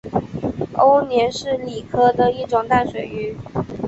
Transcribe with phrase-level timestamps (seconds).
[0.77, 3.37] 欧鲢是鲤科的一种淡水鱼。